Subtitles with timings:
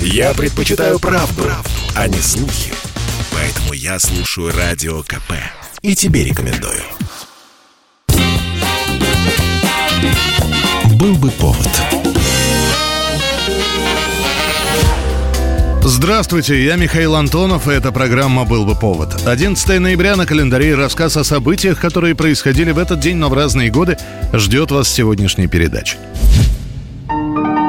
[0.00, 2.72] Я предпочитаю правду, правду, а не слухи.
[3.32, 5.32] Поэтому я слушаю Радио КП.
[5.82, 6.82] И тебе рекомендую.
[10.94, 11.68] Был бы повод.
[15.82, 19.22] Здравствуйте, я Михаил Антонов, и эта программа «Был бы повод».
[19.24, 23.70] 11 ноября на календаре рассказ о событиях, которые происходили в этот день, но в разные
[23.70, 23.96] годы,
[24.32, 25.96] ждет вас сегодняшней передачи.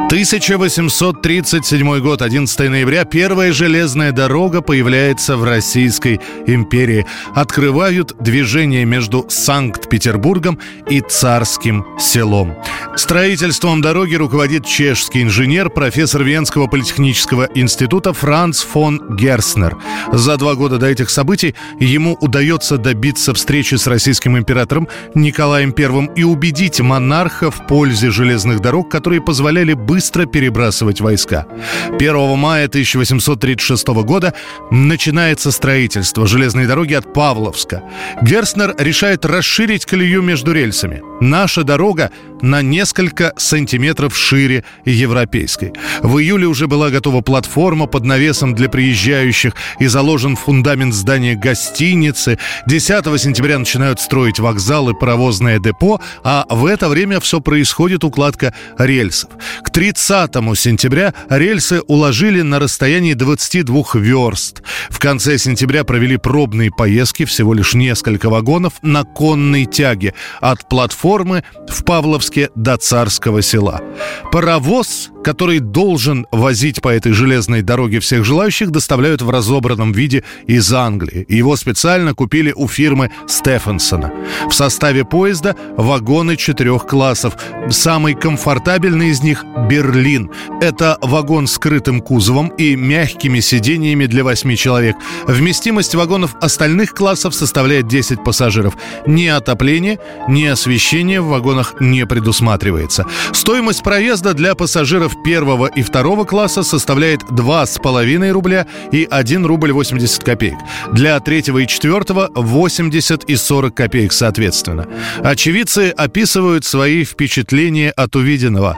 [0.08, 7.06] 1837 год, 11 ноября, первая железная дорога появляется в Российской империи.
[7.36, 12.56] Открывают движение между Санкт-Петербургом и Царским селом.
[12.96, 19.76] Строительством дороги руководит чешский инженер, профессор Венского политехнического института Франц фон Герснер.
[20.14, 26.10] За два года до этих событий ему удается добиться встречи с российским императором Николаем I
[26.16, 31.48] и убедить монарха в пользе железных дорог, которые позволяли быстро быстро перебрасывать войска.
[31.96, 34.36] 1 мая 1836 года
[34.70, 37.82] начинается строительство железной дороги от Павловска.
[38.22, 41.02] Герстнер решает расширить колею между рельсами.
[41.20, 45.74] Наша дорога на несколько сантиметров шире европейской.
[46.04, 52.38] В июле уже была готова платформа под навесом для приезжающих и заложен фундамент здания гостиницы.
[52.68, 59.32] 10 сентября начинают строить вокзалы, паровозное депо, а в это время все происходит укладка рельсов.
[59.64, 64.62] К 30 сентября рельсы уложили на расстоянии 22 верст.
[64.90, 71.46] В конце сентября провели пробные поездки, всего лишь несколько вагонов, на конной тяге от платформы
[71.70, 73.82] в Павловске до Царского села.
[74.30, 80.74] Паровоз, который должен возить по этой железной дороге всех желающих, доставляют в разобранном виде из
[80.74, 81.26] Англии.
[81.30, 84.12] Его специально купили у фирмы Стефансона.
[84.50, 87.38] В составе поезда вагоны четырех классов.
[87.70, 89.46] Самый комфортабельный из них–
[89.78, 90.32] «Берлин».
[90.60, 94.96] Это вагон с скрытым кузовом и мягкими сидениями для восьми человек.
[95.28, 98.76] Вместимость вагонов остальных классов составляет 10 пассажиров.
[99.06, 103.06] Ни отопление, ни освещение в вагонах не предусматривается.
[103.34, 110.24] Стоимость проезда для пассажиров первого и второго класса составляет 2,5 рубля и 1 рубль 80
[110.24, 110.58] копеек.
[110.92, 114.88] Для третьего и четвертого 80 и 40 копеек соответственно.
[115.24, 118.78] Очевидцы описывают свои впечатления от увиденного.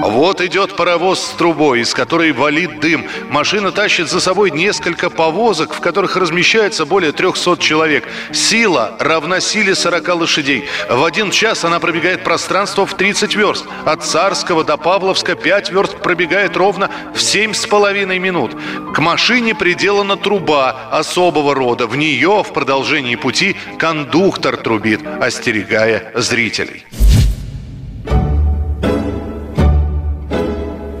[0.00, 3.04] Вот идет паровоз с трубой, из которой валит дым.
[3.30, 8.06] Машина тащит за собой несколько повозок, в которых размещается более 300 человек.
[8.32, 10.68] Сила равна силе 40 лошадей.
[10.88, 13.66] В один час она пробегает пространство в 30 верст.
[13.84, 18.52] От Царского до Павловска 5 верст пробегает ровно в 7,5 минут.
[18.94, 21.88] К машине приделана труба особого рода.
[21.88, 26.84] В нее в продолжении пути кондуктор трубит, остерегая зрителей.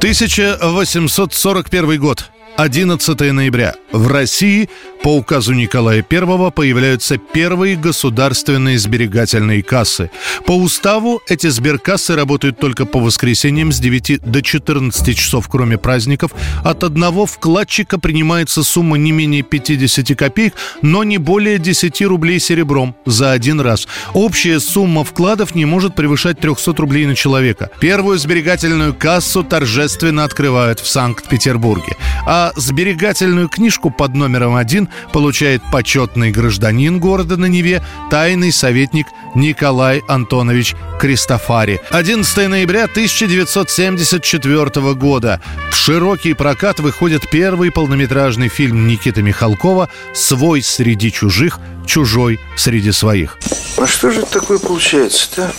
[0.08, 2.37] 1841 год.
[2.58, 3.76] 11 ноября.
[3.92, 4.68] В России
[5.04, 10.10] по указу Николая I появляются первые государственные сберегательные кассы.
[10.44, 16.32] По уставу эти сберкассы работают только по воскресеньям с 9 до 14 часов, кроме праздников.
[16.64, 22.96] От одного вкладчика принимается сумма не менее 50 копеек, но не более 10 рублей серебром
[23.06, 23.86] за один раз.
[24.14, 27.70] Общая сумма вкладов не может превышать 300 рублей на человека.
[27.78, 31.96] Первую сберегательную кассу торжественно открывают в Санкт-Петербурге.
[32.26, 40.02] А сберегательную книжку под номером один получает почетный гражданин города на Неве, тайный советник Николай
[40.08, 41.80] Антонович Кристофари.
[41.90, 51.12] 11 ноября 1974 года в широкий прокат выходит первый полнометражный фильм Никиты Михалкова «Свой среди
[51.12, 53.38] чужих, чужой среди своих».
[53.76, 55.52] А что же это такое получается-то?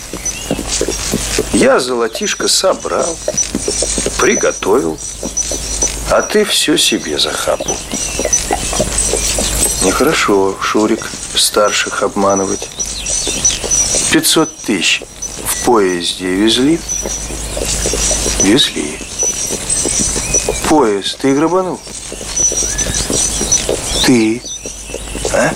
[1.53, 3.17] Я золотишко собрал,
[4.19, 5.00] приготовил,
[6.11, 7.77] а ты все себе захапал.
[9.83, 11.05] Нехорошо, Шурик,
[11.35, 12.69] старших обманывать.
[14.11, 15.03] 500 тысяч
[15.45, 16.79] в поезде везли?
[18.43, 18.99] Везли.
[20.67, 21.79] Поезд ты грабанул?
[24.05, 24.41] Ты,
[25.33, 25.53] а?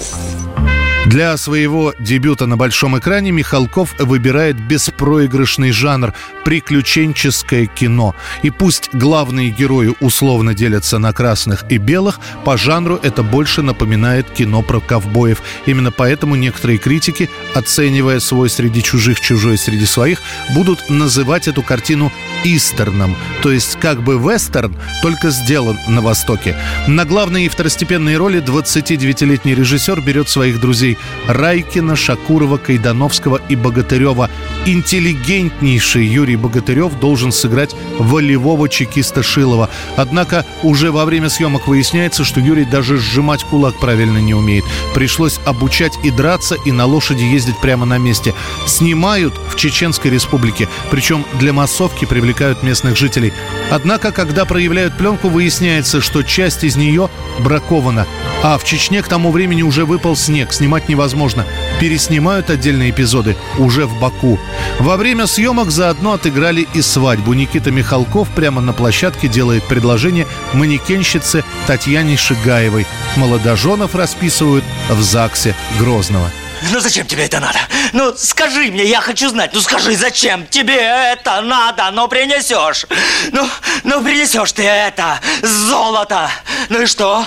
[1.14, 6.12] Для своего дебюта на большом экране Михалков выбирает беспроигрышный жанр–
[6.44, 8.16] приключенческое кино.
[8.42, 14.28] И пусть главные герои условно делятся на красных и белых, по жанру это больше напоминает
[14.32, 15.44] кино про ковбоев.
[15.68, 20.20] Именно поэтому некоторые критики, оценивая свой среди чужих, чужой среди своих,
[20.56, 22.12] будут называть эту картину
[22.44, 26.58] истерном, то есть как бы вестерн, только сделан на Востоке.
[26.88, 34.30] На главные и второстепенные роли 29-летний режиссер берет своих друзей Райкина, Шакурова, Кайдановского и Богатырева.
[34.66, 39.70] Интеллигентнейший Юрий Богатырев должен сыграть волевого чекиста Шилова.
[39.96, 44.64] Однако уже во время съемок выясняется, что Юрий даже сжимать кулак правильно не умеет.
[44.94, 48.34] Пришлось обучать и драться, и на лошади ездить прямо на месте.
[48.66, 53.34] Снимают в Чеченской республике, причем для массовки привлекают местных жителей.
[53.70, 57.10] Однако, когда проявляют пленку, выясняется, что часть из нее
[57.40, 58.08] бракована.
[58.44, 61.46] А в Чечне к тому времени уже выпал снег, снимать невозможно.
[61.80, 64.38] Переснимают отдельные эпизоды уже в Баку.
[64.80, 67.34] Во время съемок заодно отыграли и свадьбу.
[67.34, 72.86] Никита Михалков прямо на площадке делает предложение манекенщице Татьяне Шигаевой.
[73.16, 76.30] Молодоженов расписывают в ЗАГСе Грозного.
[76.72, 77.60] Ну зачем тебе это надо?
[77.92, 79.52] Ну скажи мне, я хочу знать.
[79.54, 81.92] Ну скажи, зачем тебе это надо?
[81.92, 82.86] Ну принесешь.
[83.32, 83.48] Ну,
[83.84, 86.30] ну принесешь ты это золото.
[86.70, 87.26] Ну и что?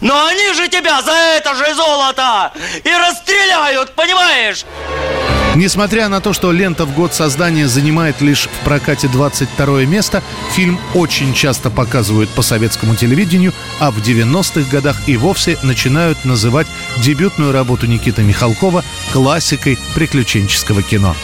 [0.00, 2.52] Но они же тебя за это же золото
[2.84, 4.64] и расстреляют, понимаешь?
[5.56, 10.22] Несмотря на то, что лента в год создания занимает лишь в прокате 22 место,
[10.52, 16.66] фильм очень часто показывают по советскому телевидению, а в 90-х годах и вовсе начинают называть
[16.98, 21.16] дебютную работу Никиты Михалкова классикой приключенческого кино.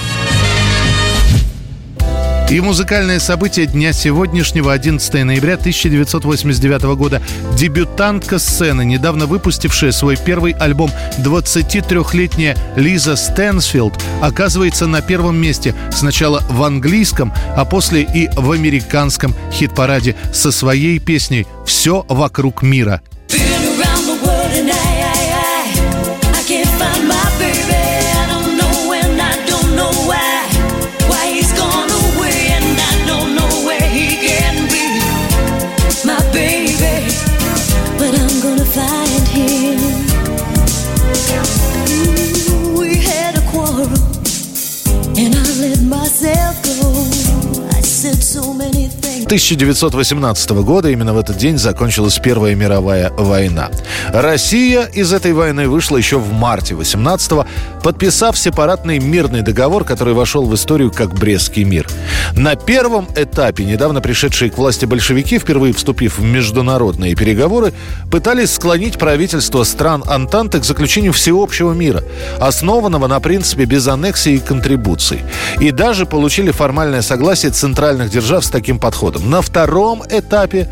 [2.53, 7.23] И музыкальное событие дня сегодняшнего, 11 ноября 1989 года.
[7.57, 10.91] Дебютантка сцены, недавно выпустившая свой первый альбом
[11.21, 15.75] 23-летняя Лиза Стэнсфилд, оказывается на первом месте.
[15.91, 23.01] Сначала в английском, а после и в американском хит-параде со своей песней «Все вокруг мира».
[45.25, 46.91] and I let myself go.
[47.77, 48.82] I said so many
[49.33, 53.71] 1918 года именно в этот день закончилась Первая мировая война.
[54.13, 57.47] Россия из этой войны вышла еще в марте 18-го,
[57.83, 61.89] подписав сепаратный мирный договор, который вошел в историю как Брестский мир.
[62.37, 67.73] На первом этапе недавно пришедшие к власти большевики, впервые вступив в международные переговоры,
[68.11, 72.05] пытались склонить правительство стран Антанты к заключению всеобщего мира,
[72.39, 75.23] основанного на принципе без аннексии и контрибуций.
[75.59, 79.22] И даже получили формальное согласие центральных держав с таким подходом.
[79.23, 80.69] На втором этапе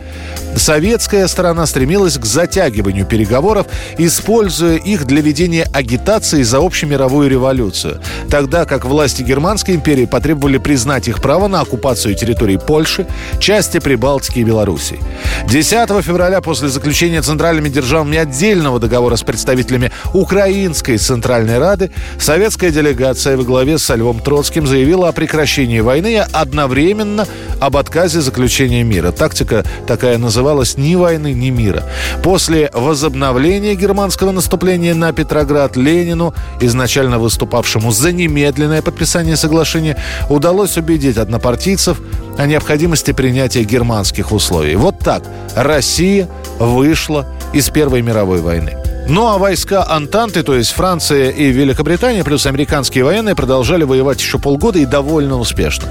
[0.57, 3.67] советская сторона стремилась к затягиванию переговоров,
[3.97, 11.07] используя их для ведения агитации за общемировую революцию, тогда как власти Германской империи потребовали признать
[11.07, 13.07] их право на оккупацию территорий Польши,
[13.39, 14.99] части Прибалтики и Белоруссии.
[15.47, 23.37] 10 февраля после заключения центральными державами отдельного договора с представителями Украинской Центральной Рады советская делегация
[23.37, 27.27] во главе с Львом Троцким заявила о прекращении войны одновременно
[27.61, 29.13] об отказе заключения заключения мира.
[29.13, 31.83] Тактика такая называлась «ни войны, ни мира».
[32.23, 36.33] После возобновления германского наступления на Петроград Ленину,
[36.63, 39.99] изначально выступавшему за немедленное подписание соглашения,
[40.31, 42.01] удалось убедить однопартийцев
[42.39, 44.77] о необходимости принятия германских условий.
[44.77, 45.23] Вот так
[45.55, 46.27] Россия
[46.59, 48.79] вышла из Первой мировой войны.
[49.07, 54.39] Ну а войска Антанты, то есть Франция и Великобритания, плюс американские военные, продолжали воевать еще
[54.39, 55.89] полгода и довольно успешно.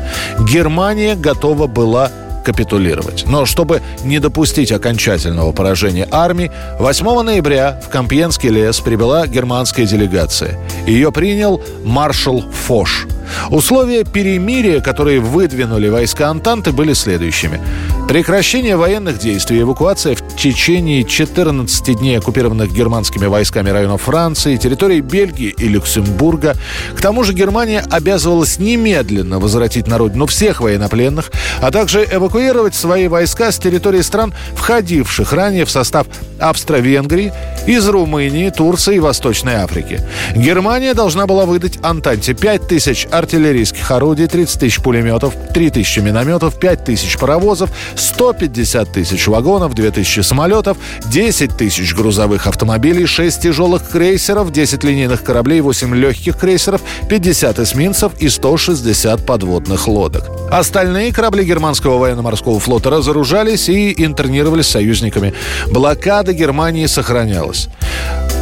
[0.49, 2.11] Германия готова была
[2.43, 3.25] капитулировать.
[3.27, 10.57] Но чтобы не допустить окончательного поражения армии, 8 ноября в Компьенский лес прибыла германская делегация.
[10.85, 13.07] Ее принял маршал Фош–
[13.49, 17.59] Условия перемирия, которые выдвинули войска Антанты, были следующими.
[18.07, 25.53] Прекращение военных действий, эвакуация в течение 14 дней оккупированных германскими войсками районов Франции, территории Бельгии
[25.55, 26.55] и Люксембурга.
[26.95, 31.31] К тому же Германия обязывалась немедленно возвратить на родину всех военнопленных,
[31.61, 36.07] а также эвакуировать свои войска с территории стран, входивших ранее в состав
[36.39, 37.31] Австро-Венгрии,
[37.67, 40.01] из Румынии, Турции и Восточной Африки.
[40.35, 46.59] Германия должна была выдать Антанте 5 тысяч артиллерийских орудий, 30 тысяч пулеметов, 3 тысячи минометов,
[46.59, 53.87] 5 тысяч паровозов, 150 тысяч вагонов, 2 тысячи самолетов, 10 тысяч грузовых автомобилей, 6 тяжелых
[53.87, 60.23] крейсеров, 10 линейных кораблей, 8 легких крейсеров, 50 эсминцев и 160 подводных лодок.
[60.51, 65.33] Остальные корабли германского военно-морского флота разоружались и интернировались союзниками.
[65.67, 67.69] Блокада Германии сохранялась.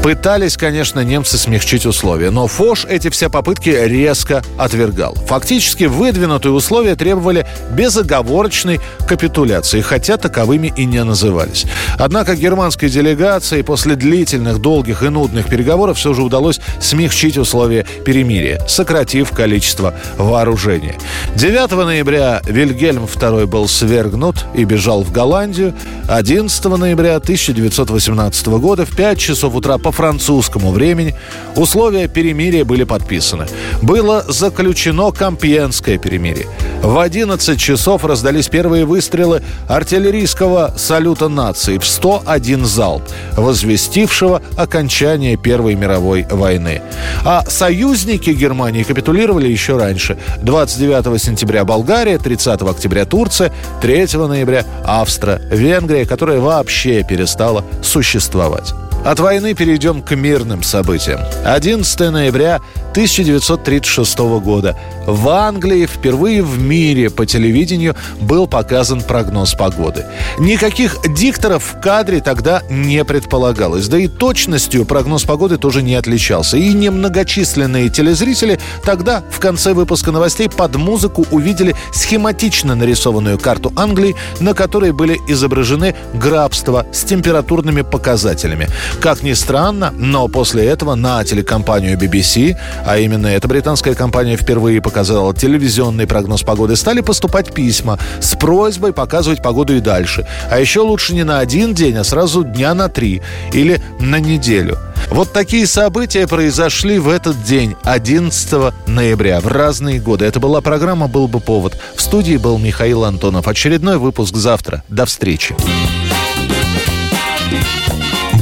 [0.07, 5.15] Пытались, конечно, немцы смягчить условия, но Фош эти все попытки резко отвергал.
[5.15, 11.65] Фактически выдвинутые условия требовали безоговорочной капитуляции, хотя таковыми и не назывались.
[11.99, 18.65] Однако германской делегации после длительных, долгих и нудных переговоров все же удалось смягчить условия перемирия,
[18.65, 20.95] сократив количество вооружения.
[21.35, 25.73] 9 ноября Вильгельм II был свергнут и бежал в Голландию.
[26.07, 31.15] 11 ноября 1918 года в 5 часов утра по французскому времени
[31.55, 33.47] условия перемирия были подписаны.
[33.81, 36.47] Было заключено Компьенское перемирие.
[36.83, 43.01] В 11 часов раздались первые выстрелы артиллерийского салюта нации в 101 залп,
[43.35, 46.81] возвестившего окончание Первой мировой войны.
[47.25, 50.17] А союзники Германии капитулировали еще раньше.
[50.43, 53.51] 29 сентября Болгария, 30 октября Турция,
[53.81, 58.73] 3 ноября Австро-Венгрия, которая вообще перестала существовать.
[59.07, 61.21] От войны перейдем к мирным событиям.
[61.45, 62.59] 11 ноября
[62.91, 70.05] 1936 года в Англии впервые в мире по телевидению был показан прогноз погоды.
[70.39, 73.87] Никаких дикторов в кадре тогда не предполагалось.
[73.87, 76.57] Да и точностью прогноз погоды тоже не отличался.
[76.57, 84.17] И немногочисленные телезрители тогда в конце выпуска новостей под музыку увидели схематично нарисованную карту Англии,
[84.41, 88.67] на которой были изображены графства с температурными показателями.
[88.99, 94.81] Как ни странно, но после этого на телекомпанию BBC а именно эта британская компания впервые
[94.81, 100.25] показала телевизионный прогноз погоды, стали поступать письма с просьбой показывать погоду и дальше.
[100.49, 103.21] А еще лучше не на один день, а сразу дня на три
[103.53, 104.77] или на неделю.
[105.09, 110.25] Вот такие события произошли в этот день, 11 ноября, в разные годы.
[110.25, 111.77] Это была программа «Был бы повод».
[111.95, 113.47] В студии был Михаил Антонов.
[113.47, 114.83] Очередной выпуск завтра.
[114.89, 115.55] До встречи.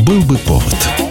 [0.05, 1.04] «Был бы повод»